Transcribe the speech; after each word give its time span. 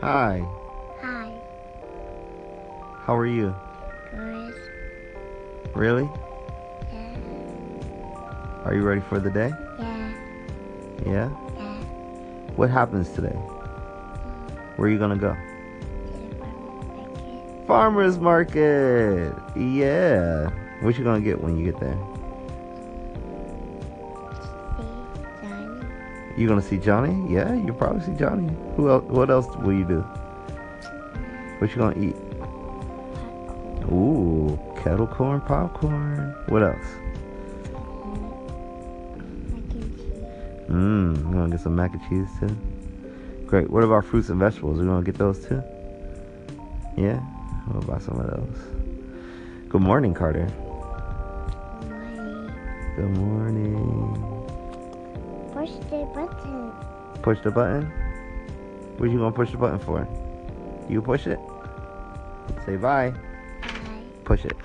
Hi. 0.00 0.42
Hi. 1.02 1.30
How 3.04 3.14
are 3.14 3.26
you? 3.26 3.54
Good. 4.10 4.54
Really? 5.74 6.08
Yeah. 6.90 7.16
Are 8.64 8.72
you 8.74 8.82
ready 8.82 9.02
for 9.02 9.20
the 9.20 9.30
day? 9.30 9.52
Yeah. 9.78 10.12
Yeah? 11.04 11.30
Yeah. 11.58 11.74
What 12.56 12.70
happens 12.70 13.10
today? 13.10 13.36
Where 14.76 14.88
are 14.88 14.90
you 14.90 14.98
gonna 14.98 15.16
go? 15.16 15.34
To 15.34 16.18
the 16.30 17.66
Farmers 17.66 18.18
market. 18.18 19.34
Yeah. 19.54 20.48
What 20.80 20.96
you 20.96 21.04
gonna 21.04 21.20
get 21.20 21.42
when 21.42 21.58
you 21.58 21.70
get 21.70 21.78
there? 21.78 21.98
You 26.40 26.48
gonna 26.48 26.62
see 26.62 26.78
Johnny? 26.78 27.30
Yeah, 27.30 27.52
you'll 27.52 27.74
probably 27.74 28.00
see 28.00 28.18
Johnny. 28.18 28.50
Who 28.76 28.88
else? 28.88 29.04
What 29.04 29.28
else 29.28 29.54
will 29.58 29.74
you 29.74 29.84
do? 29.84 30.00
What 31.58 31.68
you 31.68 31.76
gonna 31.76 32.00
eat? 32.00 32.16
Ooh, 33.92 34.58
kettle 34.82 35.06
corn 35.06 35.42
popcorn. 35.42 36.34
What 36.48 36.62
else? 36.62 36.78
Mac 39.50 39.52
and 39.52 39.70
cheese. 39.70 40.00
Mmm, 40.70 41.18
you 41.18 41.24
gonna 41.24 41.50
get 41.50 41.60
some 41.60 41.76
mac 41.76 41.92
and 41.92 42.02
cheese 42.08 42.30
too? 42.40 42.56
Great. 43.46 43.68
What 43.68 43.84
about 43.84 44.06
fruits 44.06 44.30
and 44.30 44.40
vegetables? 44.40 44.78
You 44.78 44.86
gonna 44.86 45.04
get 45.04 45.18
those 45.18 45.44
too? 45.46 45.62
Yeah? 46.96 47.20
We'll 47.68 47.82
buy 47.82 47.98
some 47.98 48.18
of 48.18 48.26
those. 48.26 49.68
Good 49.68 49.82
morning, 49.82 50.14
Carter. 50.14 50.48
Money. 51.86 52.50
Good 52.96 53.10
morning. 53.18 54.39
Push 55.60 55.72
the 55.90 56.08
button. 56.14 56.72
Push 57.20 57.38
the 57.44 57.50
button? 57.50 57.82
What 58.96 59.10
you 59.10 59.18
gonna 59.18 59.30
push 59.30 59.50
the 59.50 59.58
button 59.58 59.78
for? 59.78 60.08
You 60.88 61.02
push 61.02 61.26
it? 61.26 61.38
Say 62.64 62.76
bye. 62.76 63.10
Bye. 63.10 63.18
Push 64.24 64.46
it. 64.46 64.56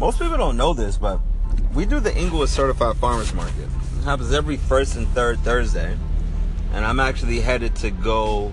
Most 0.00 0.18
people 0.18 0.38
don't 0.38 0.56
know 0.56 0.72
this, 0.72 0.96
but 0.96 1.20
we 1.74 1.84
do 1.84 2.00
the 2.00 2.16
Inglewood 2.16 2.48
Certified 2.48 2.96
Farmers 2.96 3.34
Market. 3.34 3.68
It 3.98 4.04
happens 4.04 4.32
every 4.32 4.56
first 4.56 4.96
and 4.96 5.06
third 5.08 5.38
Thursday, 5.40 5.94
and 6.72 6.86
I'm 6.86 7.00
actually 7.00 7.40
headed 7.40 7.76
to 7.76 7.90
go 7.90 8.50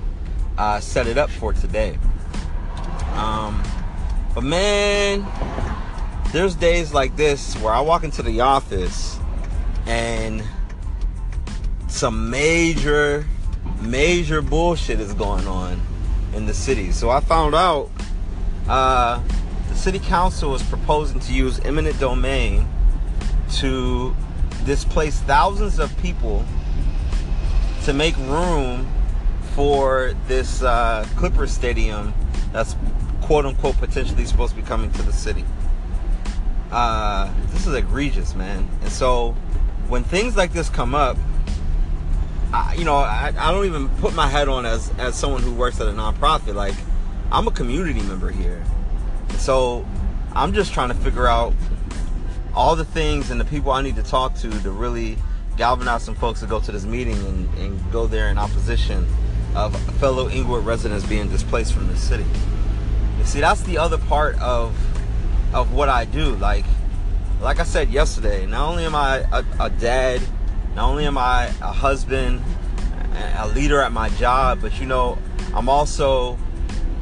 uh, 0.58 0.82
set 0.82 1.08
it 1.08 1.18
up 1.18 1.30
for 1.30 1.54
today. 1.54 1.98
Um, 3.16 3.64
but 4.36 4.44
man, 4.44 5.26
there's 6.32 6.56
days 6.56 6.94
like 6.94 7.16
this 7.18 7.58
where 7.58 7.74
I 7.74 7.82
walk 7.82 8.04
into 8.04 8.24
the 8.24 8.40
office 8.40 9.20
and 9.86 10.42
some 11.90 12.30
major, 12.30 13.26
major 13.82 14.42
bullshit 14.42 15.02
is 15.02 15.14
going 15.14 15.46
on 15.46 15.82
in 16.34 16.46
the 16.46 16.54
city. 16.54 16.92
So 16.92 17.10
I 17.10 17.20
found 17.20 17.54
out 17.54 17.90
uh, 18.70 19.22
the 19.68 19.76
city 19.76 20.00
council 20.00 20.56
is 20.56 20.64
proposing 20.64 21.20
to 21.20 21.34
use 21.34 21.60
eminent 21.62 22.00
domain 22.00 22.66
to 23.56 24.16
displace 24.66 25.20
thousands 25.22 25.80
of 25.80 25.95
people 25.98 26.45
to 27.84 27.94
make 27.94 28.16
room 28.18 28.90
for 29.54 30.14
this 30.28 30.64
uh, 30.64 31.06
Clipper 31.18 31.48
stadium 31.48 32.14
that's 32.54 32.78
quote 33.22 33.45
unquote 33.45 33.76
potentially 33.78 34.23
supposed 34.23 34.56
to 34.56 34.62
be 34.62 34.66
coming 34.66 34.92
to 34.92 35.02
the 35.02 35.12
city. 35.12 35.44
Uh, 36.72 37.31
this 37.47 37.67
is 37.67 37.73
egregious, 37.73 38.33
man. 38.33 38.67
And 38.81 38.91
so 38.91 39.31
when 39.88 40.03
things 40.03 40.38
like 40.38 40.53
this 40.53 40.69
come 40.69 40.95
up, 40.95 41.17
I, 42.53 42.76
you 42.76 42.86
know, 42.86 42.95
I, 42.95 43.33
I 43.37 43.52
don't 43.52 43.65
even 43.65 43.89
put 43.98 44.14
my 44.14 44.27
head 44.27 44.48
on 44.48 44.65
as 44.65 44.92
as 44.98 45.15
someone 45.15 45.42
who 45.42 45.54
works 45.54 45.80
at 45.80 45.87
a 45.87 45.92
nonprofit. 45.92 46.55
Like, 46.55 46.76
I'm 47.31 47.48
a 47.48 47.52
community 47.52 48.02
member 48.02 48.30
here, 48.30 48.64
so 49.37 49.86
I'm 50.33 50.54
just 50.54 50.73
trying 50.73 50.89
to 50.89 50.95
figure 50.95 51.27
out 51.27 51.54
all 52.54 52.76
the 52.76 52.86
things 52.86 53.31
and 53.31 53.39
the 53.39 53.45
people 53.45 53.71
I 53.71 53.81
need 53.81 53.95
to 53.95 54.04
talk 54.04 54.36
to 54.36 54.49
to 54.49 54.71
really 54.71 55.17
galvanize 55.58 56.04
some 56.04 56.15
folks 56.15 56.39
to 56.42 56.45
go 56.45 56.60
to 56.60 56.71
this 56.71 56.86
meeting 56.86 57.17
and, 57.26 57.58
and 57.58 57.92
go 57.92 58.08
there 58.08 58.30
in 58.30 58.37
opposition 58.37 59.08
of 59.55 59.77
fellow 59.99 60.30
Inglewood 60.30 60.65
residents 60.65 61.05
being 61.05 61.30
displaced 61.30 61.73
from 61.73 61.87
the 61.87 61.95
city. 61.95 62.26
You 63.17 63.26
see, 63.26 63.42
that's 63.42 63.61
the 63.61 63.77
other 63.77 63.98
part 63.98 64.37
of 64.39 64.73
of 65.54 65.73
what 65.73 65.89
I 65.89 66.06
do. 66.06 66.36
Like, 66.36 66.66
like 67.42 67.60
I 67.60 67.64
said 67.64 67.89
yesterday, 67.89 68.45
not 68.45 68.70
only 68.70 68.86
am 68.86 68.95
I 68.95 69.17
a, 69.32 69.44
a 69.60 69.70
dad, 69.70 70.22
not 70.76 70.89
only 70.89 71.06
am 71.06 71.17
I 71.17 71.45
a 71.62 71.72
husband, 71.72 72.42
a 73.38 73.48
leader 73.50 73.82
at 73.82 73.92
my 73.92 74.10
job, 74.10 74.60
but 74.61 74.80
you 74.80 74.86
know, 74.86 75.17
I'm 75.54 75.67
also 75.67 76.38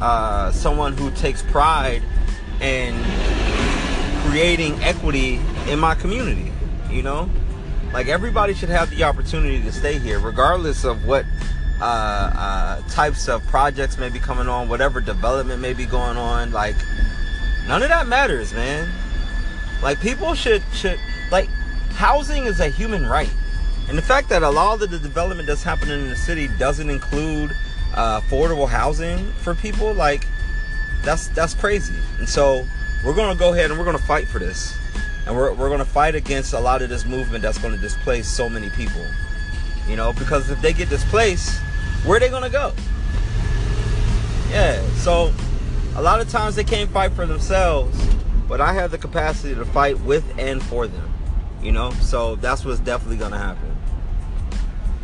uh, 0.01 0.51
someone 0.51 0.93
who 0.97 1.11
takes 1.11 1.41
pride 1.43 2.01
in 2.61 2.95
creating 4.25 4.73
equity 4.83 5.39
in 5.67 5.79
my 5.79 5.95
community. 5.95 6.51
You 6.89 7.03
know, 7.03 7.29
like 7.93 8.07
everybody 8.07 8.53
should 8.53 8.69
have 8.69 8.89
the 8.89 9.03
opportunity 9.03 9.61
to 9.61 9.71
stay 9.71 9.99
here, 9.99 10.19
regardless 10.19 10.83
of 10.83 11.05
what 11.05 11.25
uh, 11.81 11.83
uh, 11.83 12.81
types 12.89 13.29
of 13.29 13.45
projects 13.47 13.97
may 13.97 14.09
be 14.09 14.19
coming 14.19 14.49
on, 14.49 14.67
whatever 14.67 14.99
development 14.99 15.61
may 15.61 15.73
be 15.73 15.85
going 15.85 16.17
on. 16.17 16.51
Like, 16.51 16.75
none 17.69 17.83
of 17.83 17.89
that 17.89 18.07
matters, 18.07 18.51
man. 18.51 18.89
Like, 19.81 20.01
people 20.01 20.33
should 20.33 20.63
should 20.73 20.99
like 21.31 21.47
housing 21.93 22.45
is 22.45 22.59
a 22.59 22.67
human 22.67 23.05
right, 23.05 23.31
and 23.87 23.97
the 23.97 24.01
fact 24.01 24.27
that 24.29 24.41
a 24.41 24.49
lot 24.49 24.81
of 24.81 24.89
the 24.89 24.99
development 24.99 25.47
that's 25.47 25.63
happening 25.63 26.01
in 26.01 26.09
the 26.09 26.15
city 26.15 26.49
doesn't 26.57 26.89
include 26.89 27.55
uh, 27.93 28.21
affordable 28.21 28.67
housing 28.67 29.31
for 29.33 29.53
people, 29.53 29.93
like 29.93 30.25
that's 31.03 31.27
that's 31.29 31.53
crazy. 31.53 31.93
And 32.17 32.27
so 32.27 32.67
we're 33.05 33.13
gonna 33.13 33.39
go 33.39 33.53
ahead 33.53 33.69
and 33.69 33.79
we're 33.79 33.85
gonna 33.85 33.99
fight 33.99 34.27
for 34.27 34.39
this, 34.39 34.75
and 35.27 35.35
we're 35.35 35.53
we're 35.53 35.69
gonna 35.69 35.85
fight 35.85 36.15
against 36.15 36.53
a 36.53 36.59
lot 36.59 36.81
of 36.81 36.89
this 36.89 37.05
movement 37.05 37.43
that's 37.43 37.59
gonna 37.59 37.77
displace 37.77 38.27
so 38.27 38.49
many 38.49 38.71
people. 38.71 39.05
You 39.87 39.95
know, 39.95 40.11
because 40.11 40.49
if 40.49 40.59
they 40.61 40.73
get 40.73 40.89
displaced, 40.89 41.61
where 42.03 42.17
are 42.17 42.19
they 42.19 42.29
gonna 42.29 42.49
go? 42.49 42.73
Yeah. 44.49 44.81
So 44.95 45.31
a 45.99 46.01
lot 46.01 46.21
of 46.21 46.29
times 46.29 46.55
they 46.55 46.63
can't 46.63 46.89
fight 46.91 47.11
for 47.11 47.25
themselves, 47.25 48.01
but 48.47 48.61
I 48.61 48.71
have 48.71 48.89
the 48.89 48.97
capacity 48.97 49.53
to 49.53 49.65
fight 49.65 49.99
with 49.99 50.23
and 50.39 50.63
for 50.63 50.87
them. 50.87 51.13
You 51.61 51.73
know, 51.73 51.91
so 51.91 52.37
that's 52.37 52.63
what's 52.63 52.79
definitely 52.79 53.17
gonna 53.17 53.37
happen. 53.37 53.75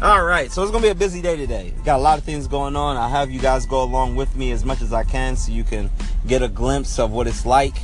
All 0.02 0.24
right, 0.24 0.50
so 0.50 0.64
it's 0.64 0.72
gonna 0.72 0.84
be 0.84 0.90
a 0.90 0.96
busy 0.96 1.22
day 1.22 1.36
today. 1.36 1.74
Got 1.84 1.98
a 1.98 2.02
lot 2.02 2.18
of 2.18 2.24
things 2.24 2.48
going 2.48 2.78
on. 2.78 2.96
I'll 2.96 3.10
have 3.10 3.30
you 3.30 3.42
guys 3.42 3.66
go 3.66 3.84
along 3.84 4.16
with 4.16 4.38
me 4.38 4.52
as 4.52 4.64
much 4.64 4.82
as 4.82 4.94
I 4.94 5.04
can, 5.04 5.36
so 5.36 5.52
you 5.52 5.66
can 5.66 5.92
get 6.26 6.42
a 6.42 6.48
glimpse 6.48 6.98
of 6.98 7.12
what 7.12 7.28
it's 7.28 7.46
like 7.46 7.76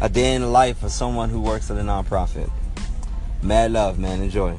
a 0.00 0.08
day 0.08 0.34
in 0.34 0.42
the 0.42 0.48
life 0.48 0.82
of 0.82 0.90
someone 0.90 1.30
who 1.30 1.40
works 1.40 1.70
at 1.70 1.76
a 1.76 1.82
nonprofit. 1.82 2.50
Mad 3.44 3.70
love, 3.70 3.96
man. 3.96 4.22
Enjoy. 4.22 4.56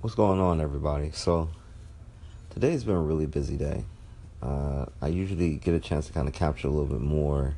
What's 0.00 0.16
going 0.16 0.40
on, 0.40 0.60
everybody? 0.60 1.12
So, 1.12 1.50
today's 2.50 2.82
been 2.82 2.96
a 2.96 3.00
really 3.00 3.26
busy 3.26 3.56
day. 3.56 3.84
Uh, 4.42 4.86
I 5.00 5.08
usually 5.08 5.54
get 5.54 5.74
a 5.74 5.80
chance 5.80 6.06
to 6.06 6.12
kind 6.12 6.28
of 6.28 6.34
capture 6.34 6.68
a 6.68 6.70
little 6.70 6.86
bit 6.86 7.00
more, 7.00 7.54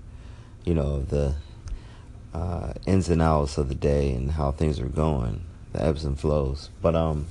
you 0.64 0.74
know, 0.74 1.00
the 1.00 1.34
uh, 2.32 2.72
ins 2.86 3.08
and 3.08 3.20
outs 3.20 3.58
of 3.58 3.68
the 3.68 3.74
day 3.74 4.12
and 4.12 4.32
how 4.32 4.52
things 4.52 4.78
are 4.80 4.86
going, 4.86 5.42
the 5.72 5.82
ebbs 5.82 6.04
and 6.04 6.18
flows. 6.18 6.70
But 6.80 6.94
um, 6.94 7.26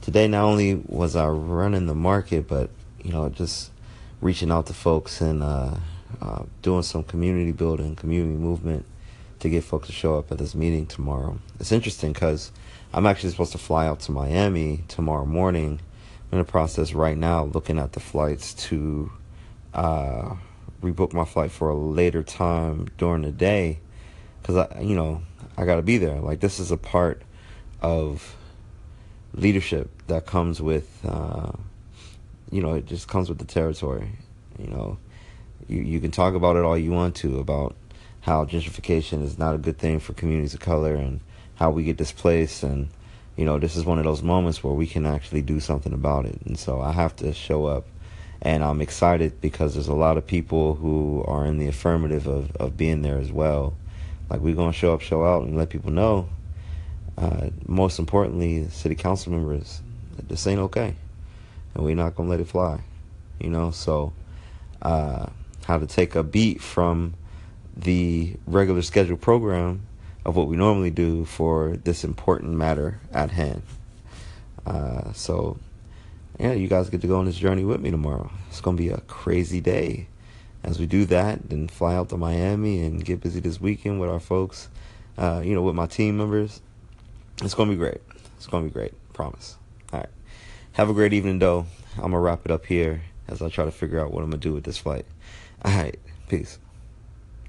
today, 0.00 0.28
not 0.28 0.44
only 0.44 0.74
was 0.74 1.16
I 1.16 1.26
running 1.28 1.86
the 1.86 1.94
market, 1.94 2.48
but 2.48 2.70
you 3.02 3.12
know, 3.12 3.28
just 3.28 3.70
reaching 4.20 4.50
out 4.50 4.66
to 4.66 4.74
folks 4.74 5.20
and 5.20 5.42
uh, 5.42 5.76
uh, 6.20 6.42
doing 6.62 6.82
some 6.82 7.04
community 7.04 7.52
building, 7.52 7.94
community 7.94 8.36
movement 8.36 8.86
to 9.40 9.50
get 9.50 9.62
folks 9.62 9.88
to 9.88 9.92
show 9.92 10.18
up 10.18 10.32
at 10.32 10.38
this 10.38 10.54
meeting 10.54 10.86
tomorrow. 10.86 11.38
It's 11.60 11.70
interesting 11.70 12.12
because 12.12 12.50
I'm 12.92 13.06
actually 13.06 13.30
supposed 13.30 13.52
to 13.52 13.58
fly 13.58 13.86
out 13.86 14.00
to 14.00 14.12
Miami 14.12 14.84
tomorrow 14.88 15.26
morning. 15.26 15.80
In 16.34 16.38
the 16.38 16.44
process 16.44 16.94
right 16.94 17.16
now 17.16 17.44
looking 17.44 17.78
at 17.78 17.92
the 17.92 18.00
flights 18.00 18.54
to 18.54 19.12
uh, 19.72 20.34
rebook 20.82 21.12
my 21.12 21.24
flight 21.24 21.52
for 21.52 21.68
a 21.68 21.76
later 21.76 22.24
time 22.24 22.88
during 22.98 23.22
the 23.22 23.30
day 23.30 23.78
because 24.42 24.56
I, 24.56 24.80
you 24.80 24.96
know, 24.96 25.22
I 25.56 25.64
got 25.64 25.76
to 25.76 25.82
be 25.82 25.96
there. 25.96 26.18
Like 26.18 26.40
this 26.40 26.58
is 26.58 26.72
a 26.72 26.76
part 26.76 27.22
of 27.80 28.34
leadership 29.32 29.92
that 30.08 30.26
comes 30.26 30.60
with, 30.60 31.06
uh, 31.06 31.52
you 32.50 32.60
know, 32.60 32.74
it 32.74 32.86
just 32.86 33.06
comes 33.06 33.28
with 33.28 33.38
the 33.38 33.44
territory. 33.44 34.10
You 34.58 34.66
know, 34.66 34.98
you 35.68 35.82
you 35.82 36.00
can 36.00 36.10
talk 36.10 36.34
about 36.34 36.56
it 36.56 36.64
all 36.64 36.76
you 36.76 36.90
want 36.90 37.14
to 37.18 37.38
about 37.38 37.76
how 38.22 38.44
gentrification 38.44 39.22
is 39.22 39.38
not 39.38 39.54
a 39.54 39.58
good 39.58 39.78
thing 39.78 40.00
for 40.00 40.14
communities 40.14 40.54
of 40.54 40.58
color 40.58 40.96
and 40.96 41.20
how 41.54 41.70
we 41.70 41.84
get 41.84 41.96
displaced 41.96 42.64
and 42.64 42.88
you 43.36 43.44
know 43.44 43.58
this 43.58 43.76
is 43.76 43.84
one 43.84 43.98
of 43.98 44.04
those 44.04 44.22
moments 44.22 44.62
where 44.62 44.74
we 44.74 44.86
can 44.86 45.06
actually 45.06 45.42
do 45.42 45.60
something 45.60 45.92
about 45.92 46.26
it. 46.26 46.40
And 46.44 46.58
so 46.58 46.80
i 46.80 46.92
have 46.92 47.16
to 47.16 47.32
show 47.32 47.66
up. 47.66 47.86
And 48.42 48.62
i'm 48.62 48.80
excited 48.80 49.40
because 49.40 49.74
there's 49.74 49.88
a 49.88 49.94
lot 49.94 50.18
of 50.18 50.26
people 50.26 50.74
who 50.74 51.24
are 51.26 51.46
in 51.46 51.58
the 51.58 51.68
affirmative 51.68 52.26
of, 52.26 52.54
of 52.56 52.76
being 52.76 53.02
there 53.02 53.18
as 53.18 53.32
well. 53.32 53.74
Like 54.30 54.40
we're 54.40 54.54
going 54.54 54.72
to 54.72 54.78
show 54.78 54.92
up 54.92 55.00
show 55.00 55.24
out 55.24 55.42
and 55.44 55.56
let 55.56 55.70
people 55.70 55.90
know 55.90 56.28
uh, 57.16 57.50
most 57.66 57.98
importantly, 57.98 58.68
city 58.68 58.94
council 58.94 59.32
members, 59.32 59.80
this 60.28 60.46
ain't 60.46 60.60
okay, 60.60 60.94
and 61.74 61.84
we're 61.84 61.94
not 61.94 62.16
gonna 62.16 62.28
let 62.28 62.40
it 62.40 62.48
fly. 62.48 62.80
You 63.38 63.50
know, 63.50 63.70
so 63.70 64.12
uh, 64.82 65.26
how 65.66 65.78
to 65.78 65.86
take 65.86 66.14
a 66.14 66.22
beat 66.22 66.60
from 66.60 67.14
the 67.76 68.36
regular 68.46 68.82
scheduled 68.82 69.20
program 69.20 69.82
of 70.24 70.36
what 70.36 70.48
we 70.48 70.56
normally 70.56 70.90
do 70.90 71.24
for 71.24 71.76
this 71.84 72.04
important 72.04 72.52
matter 72.52 73.00
at 73.12 73.30
hand. 73.30 73.62
Uh, 74.66 75.12
so, 75.12 75.58
yeah, 76.38 76.52
you 76.52 76.68
guys 76.68 76.88
get 76.88 77.00
to 77.02 77.06
go 77.06 77.18
on 77.18 77.26
this 77.26 77.36
journey 77.36 77.64
with 77.64 77.80
me 77.80 77.90
tomorrow. 77.90 78.30
It's 78.48 78.60
gonna 78.60 78.76
be 78.76 78.88
a 78.88 79.00
crazy 79.02 79.60
day 79.60 80.08
as 80.64 80.80
we 80.80 80.86
do 80.86 81.04
that, 81.04 81.50
then 81.50 81.68
fly 81.68 81.94
out 81.94 82.08
to 82.08 82.16
Miami 82.16 82.82
and 82.82 83.04
get 83.04 83.20
busy 83.20 83.38
this 83.38 83.60
weekend 83.60 84.00
with 84.00 84.08
our 84.08 84.18
folks. 84.18 84.68
Uh, 85.16 85.42
you 85.44 85.54
know, 85.54 85.62
with 85.62 85.76
my 85.76 85.86
team 85.86 86.16
members. 86.16 86.60
It's 87.42 87.54
gonna 87.54 87.70
be 87.70 87.76
great. 87.76 88.00
It's 88.36 88.46
gonna 88.46 88.64
be 88.64 88.70
great. 88.70 88.94
Promise. 89.12 89.56
All 89.92 90.00
right. 90.00 90.08
Have 90.72 90.88
a 90.88 90.94
great 90.94 91.12
evening, 91.12 91.38
though. 91.38 91.66
I'm 91.96 92.10
gonna 92.10 92.18
wrap 92.18 92.40
it 92.44 92.50
up 92.50 92.66
here 92.66 93.02
as 93.28 93.42
I 93.42 93.48
try 93.48 93.64
to 93.64 93.70
figure 93.70 94.00
out 94.00 94.10
what 94.10 94.24
I'm 94.24 94.30
gonna 94.30 94.40
do 94.40 94.52
with 94.52 94.64
this 94.64 94.78
flight. 94.78 95.04
All 95.64 95.76
right. 95.76 95.98
Peace. 96.28 96.58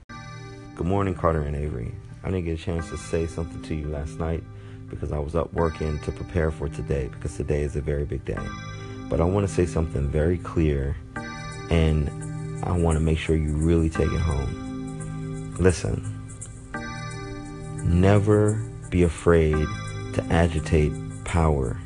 Good 0.10 0.86
morning, 0.86 1.16
Carter 1.16 1.42
and 1.42 1.56
Avery. 1.56 1.96
I 2.26 2.32
didn't 2.32 2.46
get 2.46 2.60
a 2.60 2.64
chance 2.64 2.90
to 2.90 2.98
say 2.98 3.28
something 3.28 3.62
to 3.62 3.76
you 3.76 3.88
last 3.88 4.18
night 4.18 4.44
because 4.90 5.12
I 5.12 5.20
was 5.20 5.36
up 5.36 5.54
working 5.54 6.00
to 6.00 6.12
prepare 6.12 6.50
for 6.50 6.68
today 6.68 7.08
because 7.12 7.38
today 7.38 7.62
is 7.62 7.76
a 7.76 7.82
very 7.82 8.04
big 8.04 8.26
day. 8.26 8.40
But 9.10 9.22
I 9.22 9.26
want 9.26 9.48
to 9.48 9.54
say 9.54 9.68
something 9.68 10.10
very 10.10 10.40
clear 10.40 10.98
and 11.70 12.10
I 12.64 12.72
want 12.72 12.96
to 12.96 13.00
make 13.00 13.20
sure 13.20 13.36
you 13.36 13.56
really 13.56 13.92
take 13.92 14.12
it 14.12 14.20
home. 14.20 15.56
Listen, 15.60 16.04
never 17.84 18.60
be 18.90 19.04
afraid 19.04 19.68
to 20.14 20.26
agitate 20.32 20.94
power, 21.26 21.80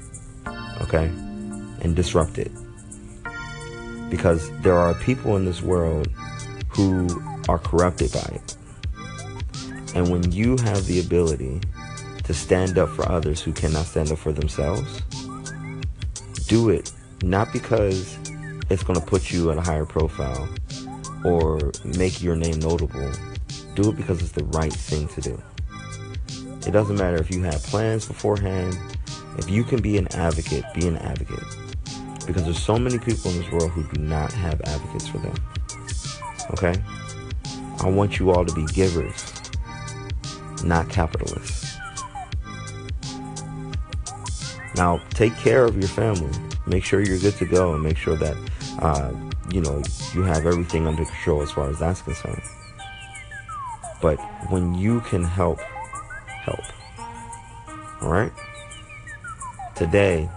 okay? 0.84 1.08
And 1.82 1.98
disrupt 1.98 2.38
it. 2.38 2.52
Because 4.10 4.50
there 4.62 4.78
are 4.78 4.94
people 4.94 5.36
in 5.36 5.44
this 5.44 5.62
world 5.62 6.08
who 6.70 7.10
are 7.50 7.60
corrupted 7.60 8.14
by 8.14 8.32
it. 8.36 8.56
And 9.96 10.10
when 10.12 10.32
you 10.32 10.58
have 10.58 10.86
the 10.86 11.00
ability 11.00 11.62
to 12.24 12.34
stand 12.34 12.78
up 12.78 12.90
for 12.90 13.10
others 13.10 13.42
who 13.42 13.52
cannot 13.52 13.86
stand 13.86 14.12
up 14.12 14.20
for 14.20 14.32
themselves, 14.32 15.02
do 16.48 16.70
it 16.70 16.92
not 17.24 17.52
because 17.52 18.18
it's 18.70 18.84
going 18.84 19.00
to 19.00 19.06
put 19.06 19.32
you 19.32 19.50
in 19.50 19.58
a 19.58 19.62
higher 19.62 19.86
profile 19.86 20.48
or 21.24 21.72
make 21.84 22.22
your 22.22 22.36
name 22.36 22.60
notable. 22.60 23.12
Do 23.76 23.90
it 23.90 23.98
because 23.98 24.22
it's 24.22 24.32
the 24.32 24.46
right 24.46 24.72
thing 24.72 25.08
to 25.10 25.22
do. 25.22 25.42
It 26.68 26.72
doesn't 26.72 26.98
matter 26.98 27.18
if 27.18 27.32
you 27.32 27.42
have 27.44 27.64
plans 27.64 28.06
beforehand. 28.06 28.78
If 29.38 29.50
you 29.50 29.64
can 29.64 29.82
be 29.82 29.98
an 29.98 30.08
advocate, 30.14 30.66
be 30.74 30.88
an 30.88 30.98
advocate. 30.98 31.44
Because 32.28 32.44
there's 32.44 32.62
so 32.62 32.78
many 32.78 33.00
people 33.00 33.32
in 33.32 33.40
this 33.40 33.52
world 33.52 33.72
who 33.72 33.84
do 33.92 34.02
not 34.02 34.32
have 34.34 34.62
advocates 34.62 35.08
for 35.08 35.18
them. 35.18 35.36
Okay? 36.52 36.76
I 37.80 37.90
want 37.90 38.20
you 38.20 38.32
all 38.32 38.46
to 38.46 38.54
be 38.54 38.66
givers, 38.74 39.29
not 40.64 40.90
capitalists. 40.90 41.78
Now, 44.76 45.02
take 45.10 45.36
care 45.38 45.66
of 45.66 45.76
your 45.76 45.88
family. 45.90 46.32
Make 46.68 46.86
sure 46.86 47.02
you're 47.02 47.20
good 47.20 47.36
to 47.36 47.46
go 47.46 47.74
and 47.74 47.84
make 47.84 47.98
sure 47.98 48.16
that, 48.16 48.38
uh, 48.80 49.12
you 49.52 49.62
know, 49.62 49.84
you 50.14 50.22
have 50.24 50.46
everything 50.46 50.88
under 50.88 51.04
control 51.04 51.42
as 51.42 51.52
far 51.52 51.70
as 51.70 51.80
that's 51.80 52.02
concerned. 52.02 52.42
But 54.02 54.18
when 54.50 54.76
you 54.76 55.02
can 55.02 55.24
help, 55.24 55.60
help. 55.60 56.64
All 58.02 58.10
right? 58.10 58.32
Today 59.76 60.30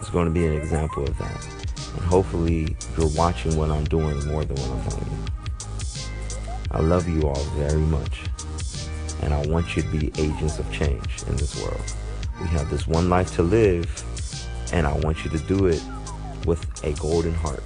is 0.00 0.08
going 0.08 0.26
to 0.26 0.30
be 0.30 0.46
an 0.46 0.54
example 0.54 1.02
of 1.02 1.18
that. 1.18 1.46
And 1.96 2.04
hopefully 2.04 2.76
you're 2.96 3.10
watching 3.16 3.56
what 3.56 3.70
I'm 3.70 3.84
doing 3.84 4.24
more 4.26 4.44
than 4.44 4.56
what 4.56 4.70
I'm 4.70 4.90
telling 4.90 5.10
you. 5.10 5.18
I 6.70 6.80
love 6.80 7.08
you 7.08 7.28
all 7.28 7.42
very 7.56 7.80
much. 7.80 8.29
And 9.22 9.34
I 9.34 9.46
want 9.46 9.76
you 9.76 9.82
to 9.82 9.88
be 9.88 10.12
agents 10.18 10.58
of 10.58 10.70
change 10.72 11.22
in 11.26 11.36
this 11.36 11.62
world. 11.62 11.94
We 12.40 12.46
have 12.48 12.70
this 12.70 12.86
one 12.86 13.08
life 13.10 13.34
to 13.36 13.42
live, 13.42 13.88
and 14.72 14.86
I 14.86 14.92
want 14.98 15.24
you 15.24 15.30
to 15.30 15.38
do 15.38 15.66
it 15.66 15.82
with 16.46 16.64
a 16.84 16.92
golden 16.94 17.34
heart. 17.34 17.62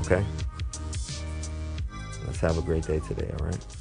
Okay? 0.00 0.24
Let's 2.26 2.40
have 2.40 2.56
a 2.58 2.62
great 2.62 2.86
day 2.86 3.00
today, 3.00 3.32
all 3.38 3.46
right? 3.46 3.77